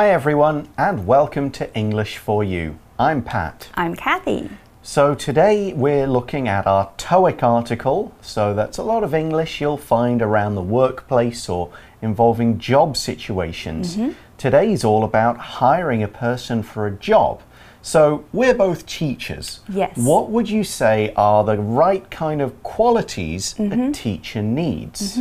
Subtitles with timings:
[0.00, 2.78] Hi, everyone, and welcome to English for You.
[2.98, 3.68] I'm Pat.
[3.74, 4.48] I'm Kathy.
[4.80, 8.14] So, today we're looking at our TOEIC article.
[8.22, 13.98] So, that's a lot of English you'll find around the workplace or involving job situations.
[13.98, 14.12] Mm-hmm.
[14.38, 17.42] Today's all about hiring a person for a job.
[17.82, 19.60] So, we're both teachers.
[19.68, 19.96] Yes.
[19.96, 23.80] What would you say are the right kind of qualities Mm-hmm.
[23.80, 25.18] a teacher needs?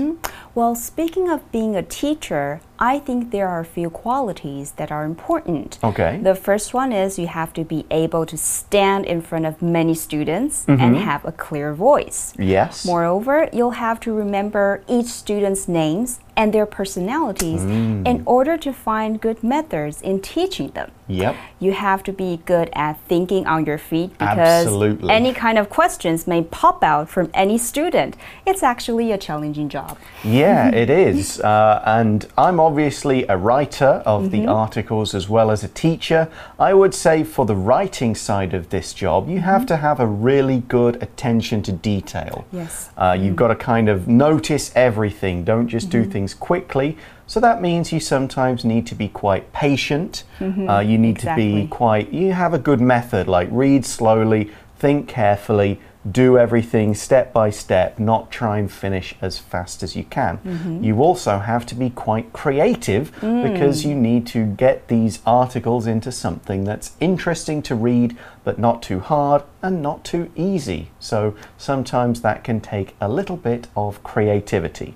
[0.55, 5.05] Well, speaking of being a teacher, I think there are a few qualities that are
[5.05, 5.80] important.
[5.84, 6.20] Okay.
[6.21, 9.93] The first one is you have to be able to stand in front of many
[9.93, 12.34] students and have a clear voice.
[12.37, 12.85] Yes.
[12.85, 18.07] Moreover, you'll have to remember each student's names and their personalities mm.
[18.07, 20.90] in order to find good methods in teaching them.
[21.09, 21.35] Yep.
[21.59, 25.09] You have to be good at thinking on your feet because Absolutely.
[25.09, 28.15] any kind of questions may pop out from any student.
[28.46, 29.98] It's actually a challenging job.
[30.23, 30.77] Yeah, mm-hmm.
[30.77, 31.41] it is.
[31.41, 34.49] Uh, and I'm obviously a writer of the mm-hmm.
[34.49, 36.29] articles as well as a teacher.
[36.57, 39.68] I would say for the writing side of this job, you have mm-hmm.
[39.68, 42.46] to have a really good attention to detail.
[42.53, 42.91] Yes.
[42.96, 43.43] Uh, you've mm.
[43.43, 46.98] got to kind of notice everything, don't just do things quickly.
[47.27, 50.24] So that means you sometimes need to be quite patient.
[50.40, 50.70] Mm-hmm.
[50.70, 55.08] Uh, you need to be quite, you have a good method, like read slowly, think
[55.08, 60.38] carefully, do everything step by step, not try and finish as fast as you can.
[60.38, 60.84] Mm-hmm.
[60.84, 63.52] You also have to be quite creative mm.
[63.52, 68.82] because you need to get these articles into something that's interesting to read, but not
[68.82, 70.90] too hard and not too easy.
[71.00, 74.96] So sometimes that can take a little bit of creativity.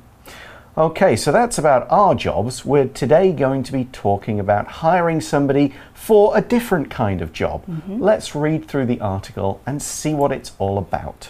[0.75, 2.65] Okay, so that's about our jobs.
[2.65, 7.63] We're today going to be talking about hiring somebody for a different kind of job.
[7.67, 8.01] Mm-hmm.
[8.01, 11.29] Let's read through the article and see what it's all about.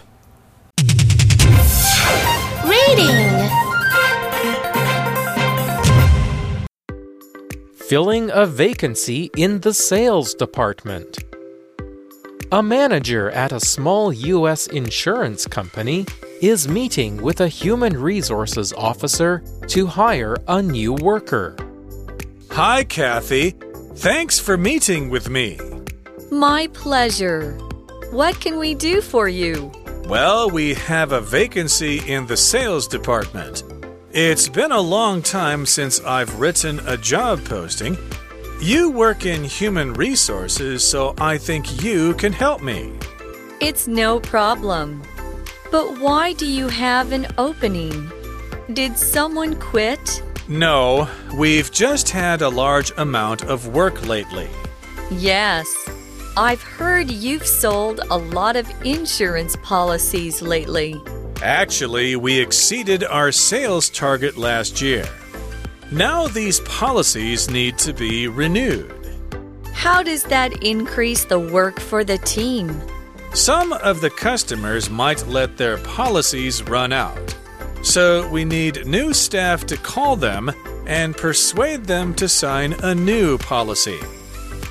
[2.63, 3.49] Reading.
[7.89, 11.19] Filling a vacancy in the sales department.
[12.53, 14.67] A manager at a small U.S.
[14.67, 16.05] insurance company
[16.43, 21.55] is meeting with a human resources officer to hire a new worker.
[22.51, 23.51] Hi, Kathy.
[23.95, 25.57] Thanks for meeting with me.
[26.31, 27.53] My pleasure.
[28.11, 29.71] What can we do for you?
[30.09, 33.63] Well, we have a vacancy in the sales department.
[34.11, 37.97] It's been a long time since I've written a job posting.
[38.59, 42.91] You work in human resources, so I think you can help me.
[43.61, 45.03] It's no problem.
[45.73, 48.11] But why do you have an opening?
[48.73, 50.21] Did someone quit?
[50.47, 54.47] No, we've just had a large amount of work lately.
[55.09, 55.67] Yes.
[56.37, 61.01] I've heard you've sold a lot of insurance policies lately.
[61.41, 65.09] Actually, we exceeded our sales target last year.
[65.91, 68.93] Now these policies need to be renewed.
[69.73, 72.79] How does that increase the work for the team?
[73.33, 77.35] Some of the customers might let their policies run out.
[77.81, 80.51] So we need new staff to call them
[80.85, 83.99] and persuade them to sign a new policy.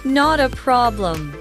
[0.05, 1.34] Not a problem.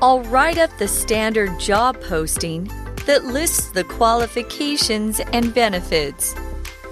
[0.00, 2.70] I'll write up the standard job posting
[3.06, 6.32] that lists the qualifications and benefits.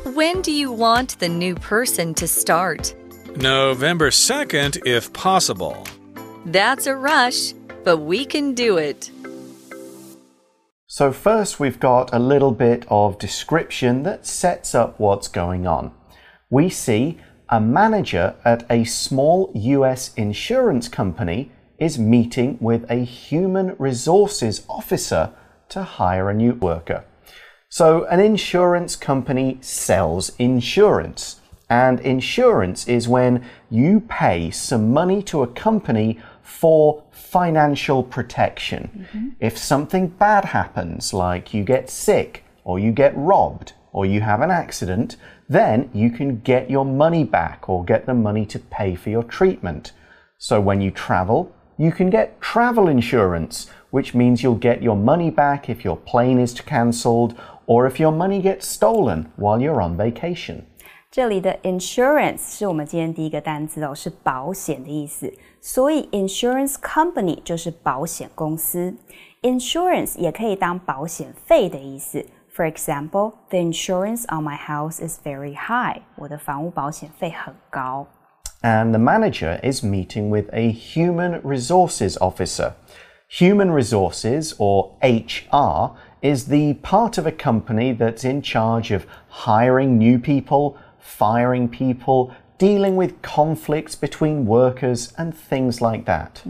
[0.03, 2.92] When do you want the new person to start?
[3.36, 5.86] November 2nd, if possible.
[6.44, 7.53] That's a rush,
[7.84, 9.12] but we can do it.
[10.98, 15.92] So, first, we've got a little bit of description that sets up what's going on.
[16.48, 17.18] We see
[17.50, 25.34] a manager at a small US insurance company is meeting with a human resources officer
[25.68, 27.04] to hire a new worker.
[27.68, 35.42] So, an insurance company sells insurance, and insurance is when you pay some money to
[35.42, 36.18] a company
[36.60, 39.06] for financial protection.
[39.12, 39.28] Mm-hmm.
[39.41, 44.41] If something bad happens, like you get sick, or you get robbed, or you have
[44.41, 45.16] an accident,
[45.48, 49.22] then you can get your money back or get the money to pay for your
[49.22, 49.92] treatment.
[50.38, 55.30] So when you travel, you can get travel insurance, which means you'll get your money
[55.30, 59.97] back if your plane is cancelled or if your money gets stolen while you're on
[59.97, 60.66] vacation.
[61.16, 65.34] 这里的 insurance 是我们今天第一个单词哦，是保险的意思。
[65.59, 68.96] 所以 insurance company 就是保险公司。
[69.41, 72.25] insurance 也可以当保险费的意思。
[72.55, 76.02] For example, the insurance on my house is very high.
[76.16, 78.08] 我的房屋保险费很高。
[78.63, 82.73] and the manager is meeting with a human resources officer.
[83.28, 89.97] Human resources, or HR, is the part of a company that's in charge of hiring
[89.97, 90.75] new people,
[91.05, 96.43] firing people, dealing with conflicts between workers and things like that.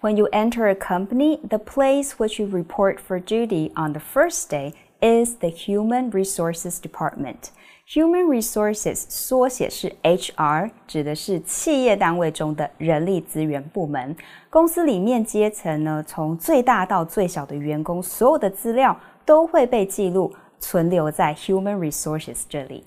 [0.00, 4.48] When you enter a company, the place which you report for duty on the first
[4.48, 7.50] day is the Human Resources Department.
[7.92, 14.14] Human Resources 缩写是 HR，指的是企业单位中的人力资源部门。
[14.48, 22.84] 公司里面阶层呢，从最大到最小的员工，所有的资料都会被记录存留在 Human Resources 这里。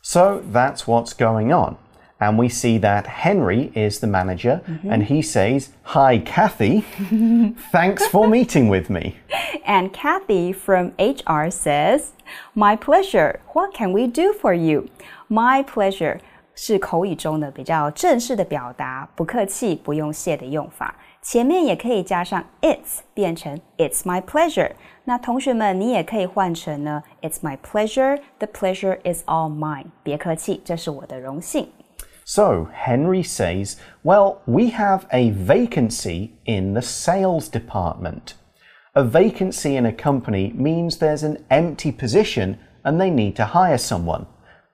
[0.00, 1.76] So that's what's going on.
[2.20, 6.84] And we see that Henry is the manager and he says, Hi, Kathy.
[7.72, 9.16] Thanks for meeting with me.
[9.66, 12.12] And Kathy from HR says,
[12.54, 13.40] My pleasure.
[13.54, 14.88] What can we do for you?
[15.28, 16.20] My pleasure
[16.54, 20.94] 是口语中的比较正式的表达，不客气、不用谢的用法。
[21.26, 24.72] 前面也可以加上 it's，变成 It's my pleasure。
[25.04, 28.20] 那同学们，你也可以换成呢 It's my pleasure.
[28.38, 29.86] The pleasure is all mine.
[30.02, 31.68] 别客气，这是我的荣幸。
[32.24, 38.34] So Henry says, Well, we have a vacancy in the sales department.
[38.94, 43.78] A vacancy in a company means there's an empty position and they need to hire
[43.78, 44.26] someone.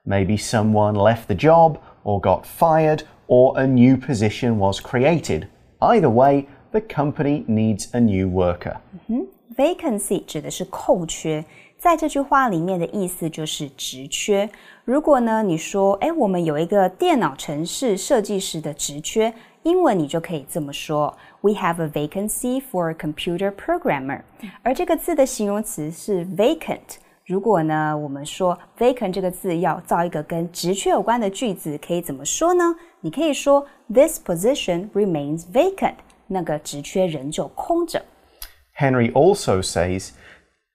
[0.03, 5.47] Maybe someone left the job or got fired or a new position was created.
[5.80, 8.76] Either way, the company needs a new worker.
[9.06, 9.26] Mm -hmm.
[9.56, 11.44] Vacancy 指的是空缺，
[11.78, 14.48] 在这句话里面的意思就是职缺。
[14.84, 19.32] 如果呢，你说，哎，我们有一个电脑程式设计师的职缺，
[19.62, 24.22] 英文你就可以这么说：We have a vacancy for a computer programmer。
[24.62, 26.98] 而这个字的形容词是 vacant。
[27.25, 32.63] 如果呢我们说 vacant 这个字要造一个跟职缺有关的句子，可以怎么说呢？
[33.01, 35.95] 你可以说 This position remains vacant。
[36.31, 38.03] 那个职缺仍旧空着。
[38.77, 40.11] Henry also says,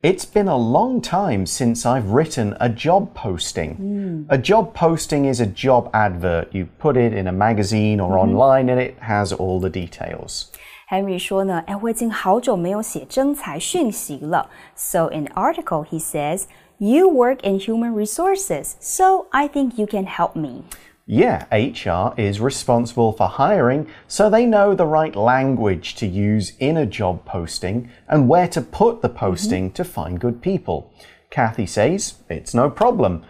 [0.02, 4.26] It's been a long time since I've written a job posting.
[4.28, 6.48] A job posting is a job advert.
[6.52, 10.47] You put it in a magazine or online and it has all the details.
[10.88, 14.48] Henry 说呢，哎，我已经好久没有写征才讯息了。
[14.74, 16.44] So in the article he says,
[16.78, 20.64] "You work in human resources, so I think you can help me."
[21.06, 26.78] Yeah, HR is responsible for hiring, so they know the right language to use in
[26.78, 30.84] a job posting and where to put the posting to find good people.
[31.30, 33.22] Kathy says, It's no problem.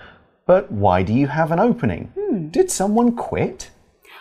[0.46, 2.12] But why do you have an opening?
[2.52, 3.70] Did someone quit?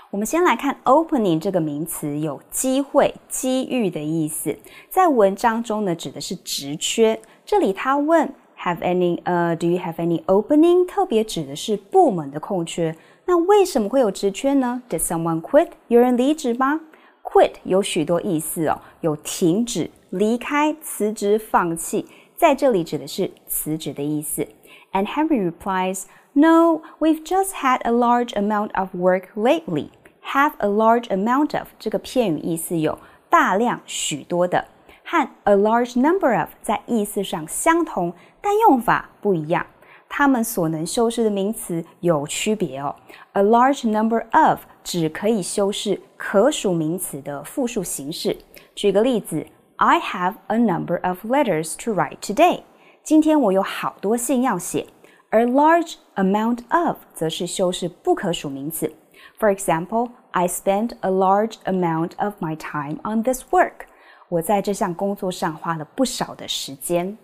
[0.10, 4.57] 我们先来看 opening 这个名词，有机会、机遇的意思。
[4.89, 7.19] 在文章中呢，指的是职缺。
[7.45, 10.86] 这里他问 have any 呃、do you have any opening？
[10.86, 12.95] 特别指的是部门的空缺。
[13.25, 14.83] 那为什么会有职缺呢？
[14.89, 15.69] Did someone quit？
[15.88, 16.81] 有人离职吗？
[17.24, 22.06] Quit 有许多意思哦，有停止、离开、辞职、放弃，
[22.36, 24.45] 在这里指的是辞职的意思。
[24.92, 26.03] And Henry replies,
[26.34, 29.89] No, we've just had a large amount of work lately.
[30.27, 32.98] Have a large amount of 这个片语意思有
[33.29, 34.65] 大量、许多的，
[35.03, 39.65] 和 a large number of 在意思上相同，但用法不一样。
[40.10, 42.96] 它们所能修饰的名词有区别哦。
[43.34, 48.38] A large number of 只可以修饰可数名词的复数形式。
[48.75, 52.62] 举个例子，I have a number of letters to write today.
[53.03, 54.88] 今天我有好多信要写。
[55.32, 58.93] A large amount of 则是修饰不可数名词。
[59.39, 63.88] For example, I spent a large amount of my time on this work.
[64.29, 67.17] 我在这项工作上花了不少的时间。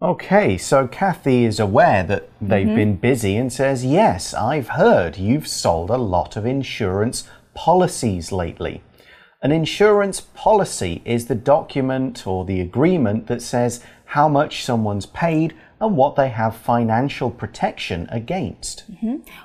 [0.00, 5.48] Okay, so Kathy is aware that they've been busy and says, Yes, I've heard you've
[5.48, 7.24] sold a lot of insurance
[7.54, 8.80] policies lately.
[9.42, 15.54] An insurance policy is the document or the agreement that says how much someone's paid
[15.82, 18.84] and what they have financial protection against.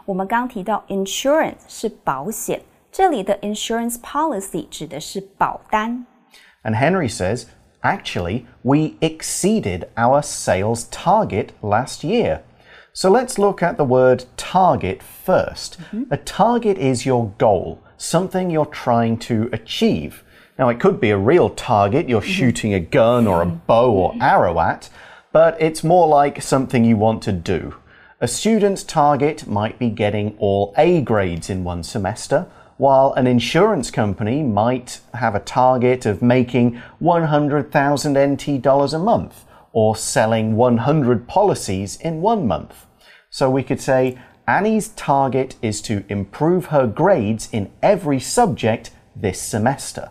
[0.06, 6.06] 我们刚提到 insurance 是保险，这里的 insurance policy 指的是保单。
[6.64, 7.46] And Henry says,
[7.82, 12.40] Actually, we exceeded our sales target last year.
[12.94, 15.78] So let's look at the word target 1st
[16.10, 20.24] A target is your goal, something you're trying to achieve.
[20.58, 24.14] Now, it could be a real target you're shooting a gun or a bow or
[24.22, 24.90] arrow at,
[25.38, 27.76] but it's more like something you want to do.
[28.22, 32.46] A student's target might be getting all A grades in one semester,
[32.78, 39.46] while an insurance company might have a target of making 100,000 NT dollars a month
[39.72, 42.86] or selling 100 policies in one month.
[43.30, 44.18] So we could say
[44.48, 50.10] Annie's target is to improve her grades in every subject this semester.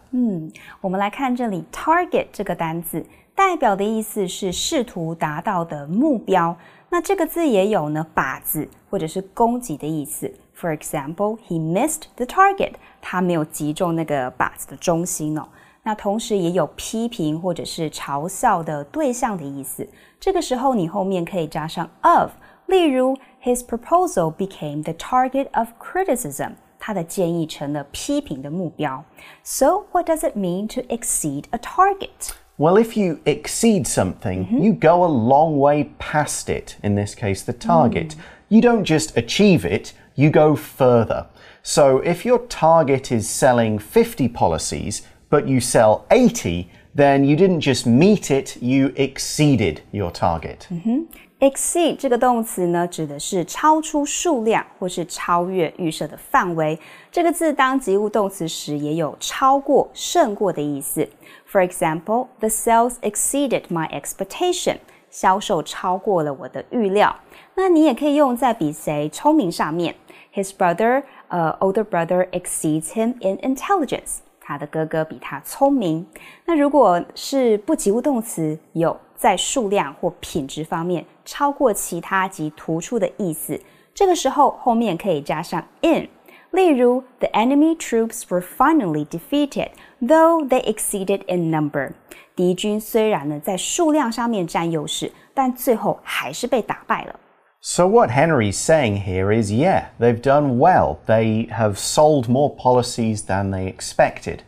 [0.81, 3.05] 我们来看这里 target 这个单字，
[3.37, 6.57] 代表的意思是试图达到的目标。
[6.91, 10.33] 那这个字也有呢靶子或者是攻击的意思。
[10.55, 12.75] For example, he missed the target.
[13.01, 15.49] 他没有击中那个靶子的中心哦。
[15.83, 19.89] 那同时也有批评或者是嘲笑的对象的意思。
[20.21, 22.31] 这个时候你后面可以加上 of，
[22.67, 26.53] 例如 His proposal became the target of criticism。
[26.79, 29.05] 他的建议成了批评的目标。
[29.45, 32.33] So what does it mean to exceed a target?
[32.58, 34.64] Well, if you exceed something, mm-hmm.
[34.64, 38.10] you go a long way past it, in this case, the target.
[38.10, 38.20] Mm.
[38.50, 41.28] You don't just achieve it, you go further.
[41.62, 47.62] So if your target is selling 50 policies, but you sell 80, then you didn't
[47.62, 50.68] just meet it, you exceeded your target.
[50.72, 51.04] Mm-hmm.
[51.40, 56.80] Exceed 这个动词呢，指的是超出数量或是超越预设的范围。
[57.12, 61.08] 这个字当及物动词时，也有超过、胜过的意思。
[61.50, 64.78] For example, the sales exceeded my expectation.
[65.10, 67.16] 销售超过了我的预料。
[67.56, 69.96] 那你也可以用在比谁聪明上面。
[70.34, 74.18] His brother, uh, older brother, exceeds him in intelligence.
[74.40, 76.06] 他的哥哥比他聪明。
[76.46, 83.61] 那如果是不及物动词，有在数量或品质方面超过其他及突出的意思，
[83.95, 86.09] 这个时候后面可以加上 in。
[86.51, 89.71] 例如，The enemy troops were finally defeated,
[90.01, 91.93] though they exceeded in number。
[92.37, 97.19] 敌军虽然呢在数量上面占优势，但最后还是被打败了。
[97.61, 100.97] So, what Henry's saying here is yeah, they've done well.
[101.07, 104.41] They have sold more policies than they expected.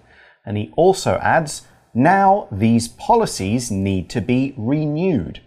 [0.45, 1.61] And he also adds,
[2.04, 5.42] now these policies need to be renewed.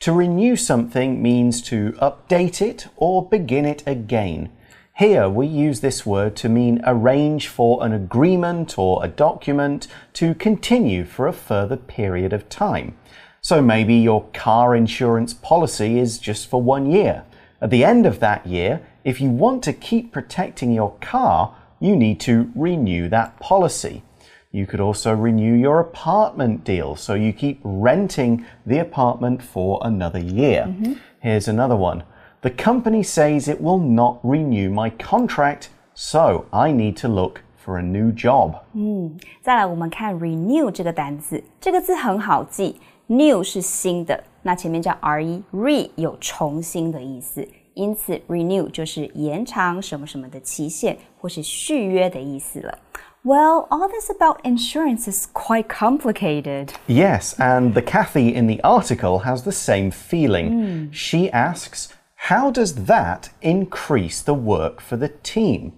[0.00, 4.50] To renew something means to update it or begin it again.
[4.96, 10.34] Here we use this word to mean arrange for an agreement or a document to
[10.34, 12.96] continue for a further period of time.
[13.42, 17.24] So maybe your car insurance policy is just for one year.
[17.60, 21.96] At the end of that year, if you want to keep protecting your car, you
[21.96, 24.02] need to renew that policy.
[24.51, 30.19] You could also renew your apartment deal, so you keep renting the apartment for another
[30.19, 30.65] year.
[30.67, 30.95] Mm -hmm.
[31.19, 32.03] Here's another one.
[32.41, 37.79] The company says it will not renew my contract, so I need to look for
[37.79, 38.53] a new job.
[38.73, 42.75] 嗯，再来我们看 renew 这个单词，这个字很好记，
[43.07, 52.77] new 是新的，那前面加 re，re 有重新的意思，因此 renew 就是延长什么什么的期限或是续约的意思了。
[53.22, 56.72] Well, all this about insurance is quite complicated.
[56.86, 60.52] Yes, and the Kathy in the article has the same feeling.
[60.52, 60.92] Mm.
[60.94, 65.74] She asks, How does that increase the work for the team?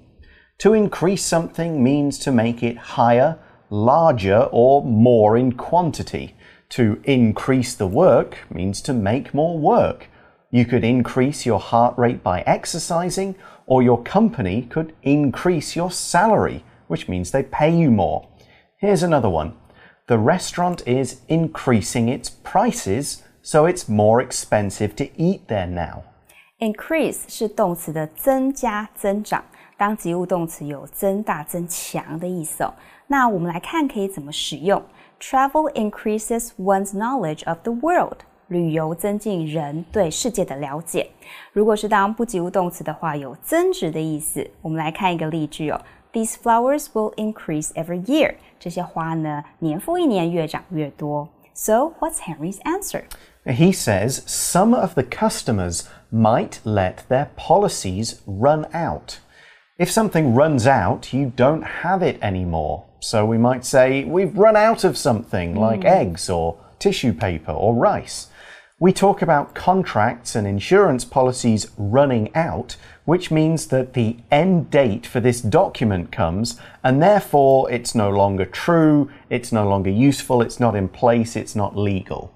[0.59, 3.39] To increase something means to make it higher,
[3.71, 6.37] larger, or more in quantity.
[6.71, 10.07] To increase the work means to make more work.
[10.53, 13.35] You could increase your heart rate by exercising,
[13.67, 18.26] or your company could increase your salary which means they pay you more.
[18.80, 19.54] Here's another one.
[20.08, 26.04] The restaurant is increasing its prices, so it's more expensive to eat there now.
[26.60, 29.44] Increase 是动词的增加、增长，
[29.78, 32.74] 当及物动词有增大、增强的意思哦。
[33.08, 34.82] 那我们来看可以怎么使用。
[35.20, 38.20] Travel increases one's knowledge of the world.
[38.48, 41.10] 旅游增进人对世界的了解。
[41.52, 44.50] 如果是当不及物动词的话，有增值的意思。
[44.62, 45.82] 我们来看一个例句哦。
[46.14, 48.36] these flowers will increase every year.
[48.60, 51.30] 这些花呢，年复一年越长越多。
[51.54, 53.04] So what's Henry's answer?
[53.46, 59.20] He says some of the customers might let their policies run out.
[59.78, 62.84] If something runs out, you don't have it anymore.
[63.00, 65.86] So we might say we've run out of something like mm.
[65.86, 68.28] eggs or tissue paper or rice.
[68.82, 75.08] We talk about contracts and insurance policies running out, which means that the end date
[75.08, 80.60] for this document comes, and therefore it's no longer true, it's no longer useful, it's
[80.60, 82.30] not in place, it's not legal.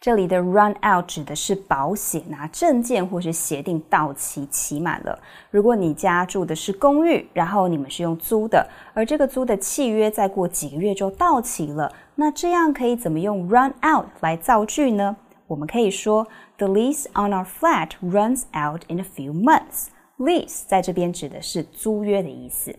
[0.00, 5.18] 这里的 run out 指的是保险啊，证件或是协定到期期满了。
[5.50, 15.14] 如果你家住的是公寓，然后你们是用租的，而这个租的契约再过几个月就到期了，那这样可以怎么用 run out 来造句呢？
[15.48, 16.26] 我们可以说，
[16.58, 19.88] The lease on our flat runs out in a few months.
[20.18, 22.74] Lease 在这边指的是租约的意思。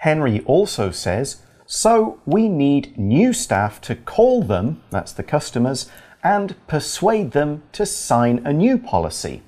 [0.00, 1.36] Henry also says,
[1.66, 5.86] so we need new staff to call them, that's the customers,
[6.22, 9.40] and persuade them to sign a new policy.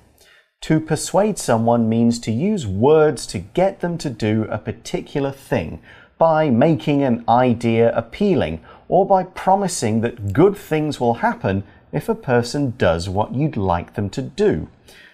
[0.61, 5.79] To persuade someone means to use words to get them to do a particular thing
[6.17, 12.14] by making an idea appealing or by promising that good things will happen if a
[12.14, 14.68] person does what you'd like them to do.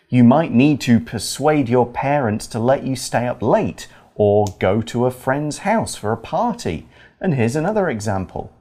[0.08, 4.80] You might need to persuade your parents to let you stay up late or go
[4.82, 6.88] to a friend's house for a party.
[7.20, 8.52] And here's another example.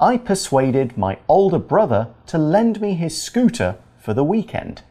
[0.00, 4.82] I persuaded my older brother to lend me his scooter for the weekend.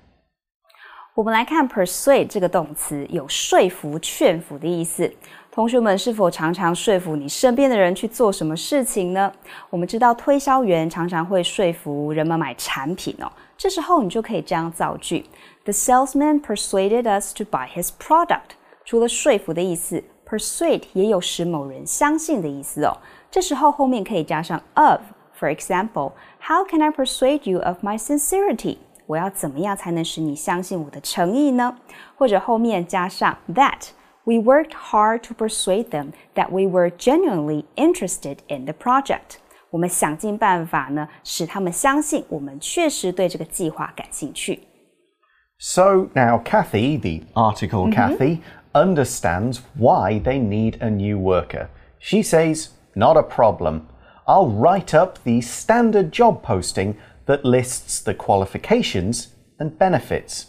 [1.16, 5.12] 我们来看 persuade 这个动词，有说服、劝服的意思。
[5.52, 9.32] 同学们是否常常说服你身边的人去做什么事情呢？
[9.70, 15.24] 我们知道推销员常常会说服人们买产品哦，这时候你就可以这样造句
[15.66, 18.56] ：The salesman persuaded us to buy his product。
[18.84, 22.98] 除了说服的意思，persuade 也有使某人相信的意思哦。
[23.30, 25.02] 这时候后面可以加上 of。
[25.40, 28.78] For example, how can I persuade you of my sincerity？
[29.07, 31.77] 我要怎么样才能使你相信我的诚意呢？
[32.17, 33.89] 或者后面加上 that
[34.25, 39.39] we worked hard to persuade them that we were genuinely interested in the project。
[39.71, 44.61] 我们想尽办法呢，使他们相信我们确实对这个计划感兴趣。
[45.59, 48.41] So now Kathy, the article Kathy,
[48.73, 51.69] understands why they need a new worker.
[51.99, 53.87] She says, Not a problem.
[54.27, 56.97] I'll write up the standard job posting
[57.27, 60.47] that lists the qualifications and benefits.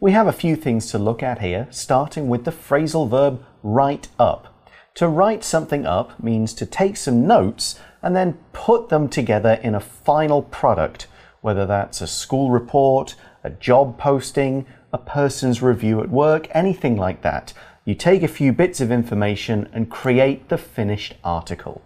[0.00, 4.08] We have a few things to look at here, starting with the phrasal verb write
[4.18, 4.68] up.
[4.94, 9.74] To write something up means to take some notes and then put them together in
[9.74, 11.06] a final product,
[11.40, 13.14] whether that's a school report,
[13.44, 17.52] a job posting, a person's review at work, anything like that.
[17.84, 21.82] You take a few bits of information and create the finished article.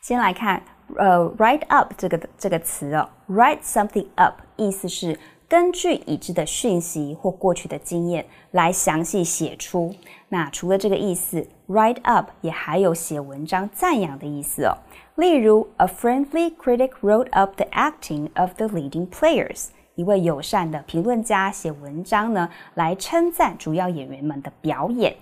[0.00, 0.62] 先来看
[0.96, 9.94] 呃，write up 这个这个词哦，write something up 意思是根据已知的讯息或过去的经验来详细写出。
[10.28, 14.76] 那除了这个意思，write up 也还有写文章赞扬的意思哦。
[15.16, 19.68] 例如，a friendly critic wrote up the acting of the leading players。
[19.94, 25.16] 一位友善的评论家写文章呢，来称赞主要演员们的表演。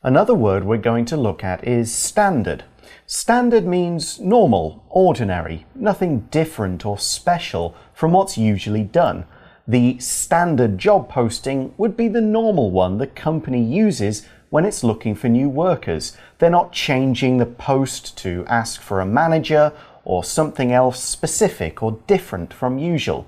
[0.00, 2.60] Another word we're going to look at is standard.
[3.05, 9.25] Standard means normal, ordinary, nothing different or special from what's usually done.
[9.67, 15.15] The standard job posting would be the normal one the company uses when it's looking
[15.15, 16.17] for new workers.
[16.37, 19.71] They're not changing the post to ask for a manager
[20.05, 23.25] or something else specific or different from usual.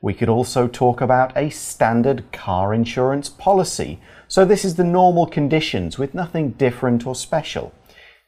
[0.00, 4.00] We could also talk about a standard car insurance policy.
[4.28, 7.72] So, this is the normal conditions with nothing different or special.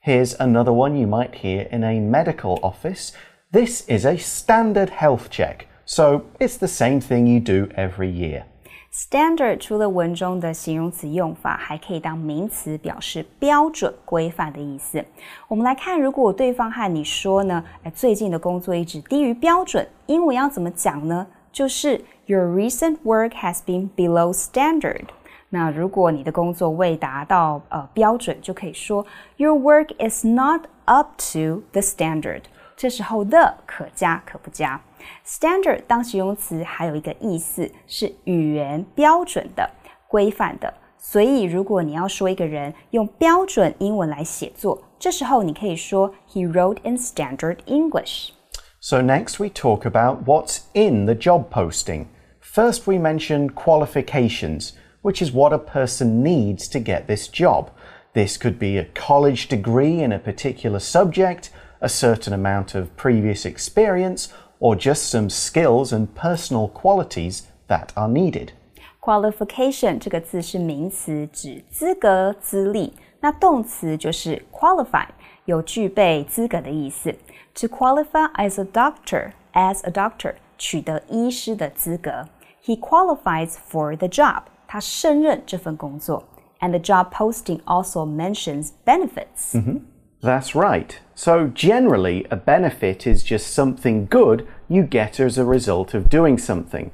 [0.06, 3.12] Here's another one you might hear in a medical office.
[3.51, 8.43] This is a standard health check, so it's the same thing you do every year.
[8.91, 15.03] Standard 除了文中的形容词用法，还可以当名词，表示标准、规范的意思。
[15.47, 21.25] 我们来看，如果对方和你说呢，哎，最近的工作一直低于标准，英文要怎么讲呢？
[21.51, 25.06] 就是 Your recent work has been below standard。
[25.49, 29.06] 那如果你的工作未达到呃标准，就可以说
[29.38, 32.41] Your work is not up to the standard。
[32.75, 34.82] 这时候 the 可加可不加。
[35.25, 39.69] Standard 当形容词还有一个意思是语言标准的、
[40.08, 40.73] 规范的。
[40.97, 52.08] 所以如果你要说一个人用标准英文来写作，这时候你可以说 He wrote in standard English。So next we talk about what's in the job posting.
[52.39, 54.71] First we mention qualifications
[55.08, 57.69] which is what a person needs to get this job.
[58.13, 63.45] This could be a college degree in a particular subject, a certain amount of previous
[63.45, 64.29] experience,
[64.60, 68.53] or just some skills and personal qualities that are needed.
[69.01, 72.93] Qualification 这个字是名词，指资格、资历。
[73.19, 75.08] 那动词就是 qualify，
[75.45, 77.13] 有具备资格的意思。
[77.56, 82.29] To qualify as a doctor, as a doctor，取得医师的资格。
[82.63, 84.43] He qualifies for the job.
[84.67, 86.23] 他胜任这份工作。
[86.60, 89.53] And the job posting also mentions benefits.
[89.53, 89.79] Mm -hmm.
[90.23, 90.97] That's right.
[91.15, 96.38] So, generally, a benefit is just something good you get as a result of doing
[96.38, 96.91] something.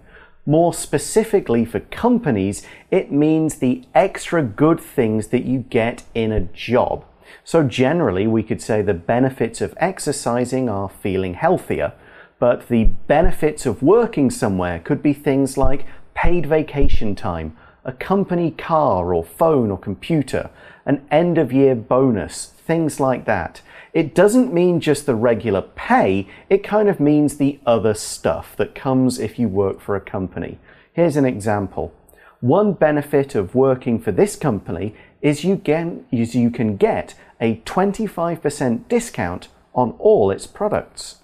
[0.48, 6.48] More specifically for companies, it means the extra good things that you get in a
[6.54, 7.06] job.
[7.44, 11.94] So, generally, we could say the benefits of exercising are feeling healthier,
[12.40, 15.86] but the benefits of working somewhere could be things like
[16.16, 20.51] paid vacation time a company car or phone or computer,
[20.87, 23.61] an end of year bonus, things like that.
[23.93, 28.75] It doesn't mean just the regular pay, it kind of means the other stuff that
[28.75, 30.59] comes if you work for a company.
[30.93, 31.93] Here's an example.
[32.41, 37.57] One benefit of working for this company is you, get, is you can get a
[37.61, 41.17] 25% discount on all its products.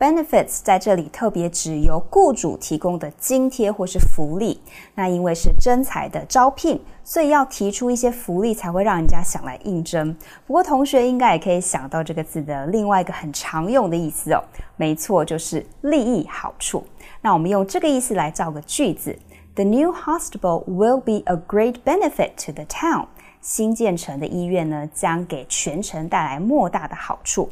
[0.00, 4.58] Benefits 在这里特别指由雇主提供的津贴或是福利。
[4.94, 10.16] 那因为是征才的招聘，所以要提出一些福利才会让人家想来应征。
[10.46, 14.42] 不过同学应该也可以想到这个字的另外一个很常用的意思哦，
[14.78, 16.82] 没错，就是利益好处。
[17.20, 19.14] 那我们用这个意思来造个句子
[19.54, 23.08] ：The new hospital will be a great benefit to the town.
[23.42, 27.48] 新建成的医院呢，将给全城带来莫大的好处。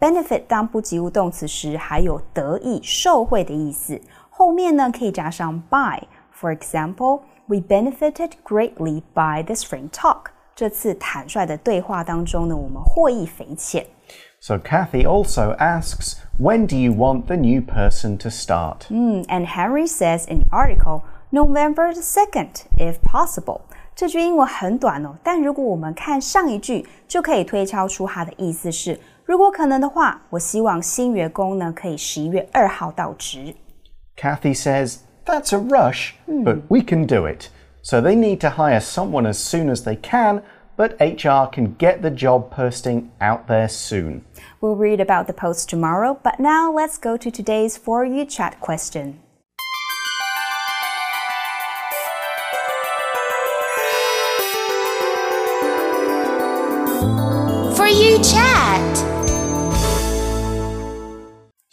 [0.00, 4.00] benefit 当不及物动词时，还有得益、受惠的意思。
[4.30, 10.26] 后面呢，可以加上 by。For example, we benefited greatly by the spring talk。
[10.54, 13.86] 这次坦率的对话当中呢，我们获益匪浅。
[14.40, 18.88] So Kathy also asks, when do you want the new person to start?
[18.90, 23.60] Mm, and Henry says in the article, November the 2nd, if possible.
[23.94, 33.54] 这句英文很短哦，但如果我们看上一句，就可以推敲出它的意思是： 如果可能的话，我希望新员工呢可以十一月二号到职。
[34.16, 37.46] Kathy says that's a rush, but we can do it.
[37.82, 40.42] So they need to hire someone as soon as they can,
[40.76, 44.22] but HR can get the job posting out there soon.
[44.60, 48.60] We'll read about the post tomorrow, but now let's go to today's For You Chat
[48.60, 49.20] question.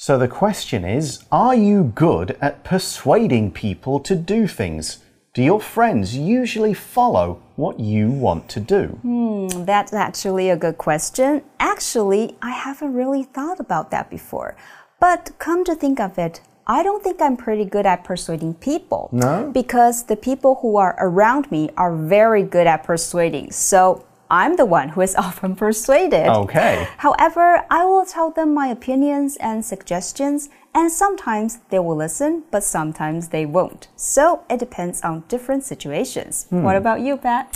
[0.07, 4.99] So the question is Are you good at persuading people to do things?
[5.33, 8.99] Do your friends usually follow what you want to do?
[9.01, 11.43] Hmm, that's actually a good question.
[11.59, 14.59] Actually, I haven't really thought about that before.
[15.01, 19.09] But come to think of it, I don't think I'm pretty good at persuading people.
[19.11, 19.51] No?
[19.55, 23.53] Because the people who are around me are very good at persuading.
[23.53, 24.05] So
[24.40, 26.27] I'm the one who is often persuaded.
[26.44, 26.75] Okay.
[27.07, 32.62] However, I will tell them my opinions and suggestions, and sometimes they will listen, but
[32.64, 33.83] sometimes they won't.
[33.97, 36.47] So it depends on different situations.
[36.51, 37.47] What about you, Pat?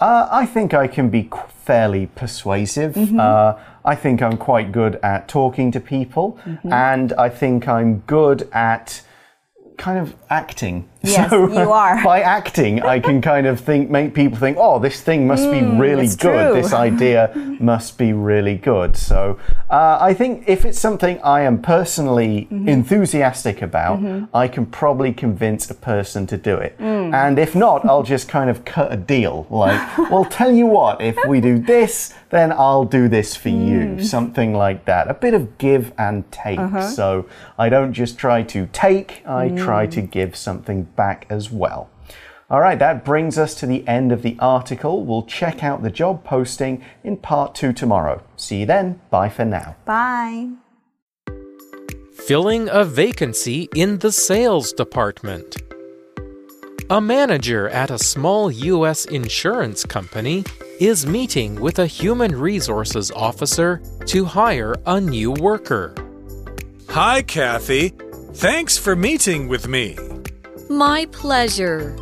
[0.00, 1.28] Uh, I think I can be
[1.66, 2.94] fairly persuasive.
[2.94, 3.20] Mm-hmm.
[3.20, 6.72] Uh, I think I'm quite good at talking to people, Mm-hmm.
[6.72, 9.02] and I think I'm good at
[9.78, 10.88] kind of acting.
[11.02, 12.02] Yes, you are.
[12.04, 15.62] By acting, I can kind of think, make people think, oh, this thing must be
[15.62, 16.18] really good.
[16.18, 16.62] Mm, true.
[16.62, 18.96] This idea must be really good.
[18.96, 19.38] So
[19.70, 22.68] uh, I think if it's something I am personally Mm-hmm.
[22.68, 24.00] enthusiastic about,
[24.34, 26.76] I can probably convince a person to do it.
[26.78, 27.14] Mm.
[27.14, 29.46] And if not, I'll just kind of cut a deal.
[29.50, 33.68] Like, well, tell you what, if we do this, then I'll do this for Mm.
[33.98, 34.04] you.
[34.04, 35.08] Something like that.
[35.10, 36.58] A bit of give and take.
[36.58, 36.82] Uh-huh.
[36.88, 37.26] So
[37.58, 39.90] I don't just try to take, I try Mm.
[39.92, 41.88] to give something back as well.
[42.50, 45.04] All right, that brings us to the end of the article.
[45.06, 48.22] We'll check out the job posting in part two tomorrow.
[48.36, 49.00] See you then.
[49.08, 49.76] Bye for now.
[49.86, 50.50] Bye.
[52.26, 55.56] Filling a vacancy in the sales department.
[56.90, 59.04] A manager at a small U.S.
[59.06, 60.44] insurance company
[60.80, 65.94] is meeting with a human resources officer to hire a new worker.
[66.90, 67.90] Hi, Kathy.
[68.34, 70.09] Thanks for meeting with me.
[70.70, 71.96] My pleasure.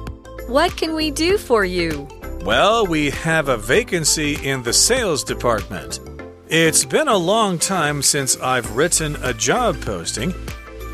[0.47, 2.07] What can we do for you?
[2.43, 6.01] Well, we have a vacancy in the sales department.
[6.49, 10.35] It's been a long time since I've written a job posting.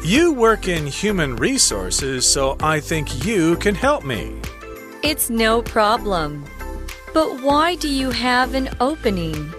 [0.04, 4.40] You work in human resources, so I think you can help me.
[5.02, 6.44] It's no problem.
[7.12, 9.52] But why do you have an opening?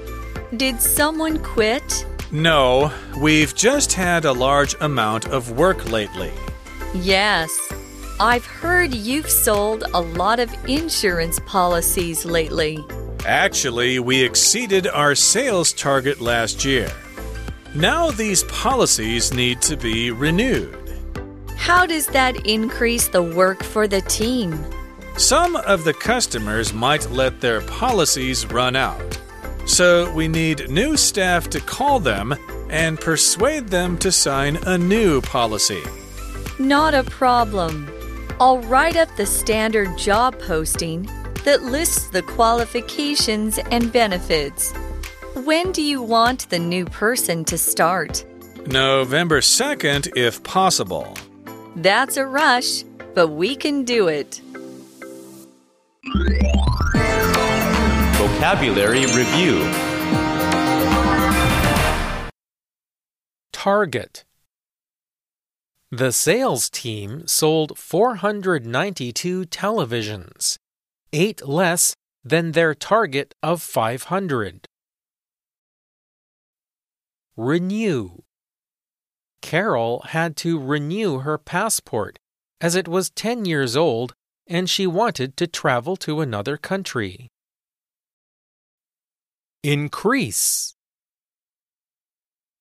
[0.56, 2.06] Did someone quit?
[2.32, 6.32] No, we've just had a large amount of work lately.
[6.93, 7.51] Yes.
[8.19, 12.82] I've heard you've sold a lot of insurance policies lately.
[13.25, 16.89] Actually, we exceeded our sales target last year.
[17.73, 20.78] Now these policies need to be renewed.
[21.58, 24.63] How does that increase the work for the team?
[25.17, 29.19] Some of the customers might let their policies run out.
[29.65, 32.34] So we need new staff to call them
[32.69, 35.84] and persuade them to sign a new policy.
[36.60, 37.91] Not a problem.
[38.38, 41.04] I'll write up the standard job posting
[41.45, 44.74] that lists the qualifications and benefits.
[45.45, 48.26] When do you want the new person to start?
[48.67, 51.15] November 2nd, if possible.
[51.78, 54.41] That's a rush, but we can do it.
[58.17, 59.63] Vocabulary Review
[63.54, 64.26] Target.
[65.91, 70.58] The sales team sold 492 televisions,
[71.13, 74.65] eight less than their target of 500.
[77.38, 78.24] Renew.
[79.41, 82.17] Carol had to renew her passport
[82.60, 84.13] as it was 10 years old
[84.48, 87.30] and she wanted to travel to another country.
[89.63, 90.76] Increase.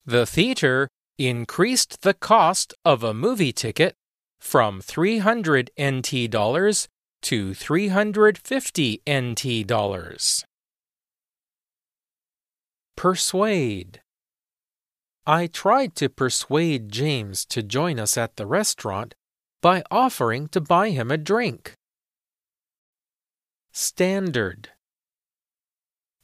[0.04, 3.94] The theater increased the cost of a movie ticket
[4.40, 6.88] from 300 NT dollars
[7.22, 10.44] to 350 NT dollars.
[12.96, 14.00] Persuade.
[15.27, 19.14] I tried to persuade James to join us at the restaurant
[19.62, 21.72] by offering to buy him a drink.
[23.72, 24.68] Standard.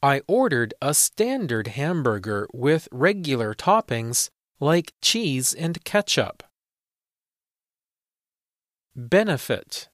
[0.03, 4.29] I ordered a standard hamburger with regular toppings
[4.60, 6.44] like cheese and ketchup.
[8.96, 9.90] Benefit.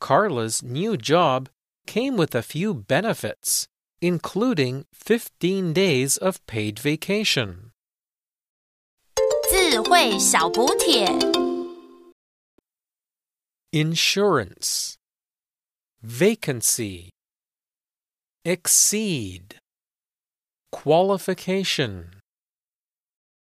[0.00, 1.48] Carla's new job
[1.86, 3.68] came with a few benefits,
[4.00, 7.72] including 15 days of paid vacation.
[9.50, 11.06] 智慧小补帖。
[13.72, 14.96] Insurance.
[16.02, 17.10] Vacancy.
[18.44, 19.56] Exceed.
[20.70, 22.20] Qualification.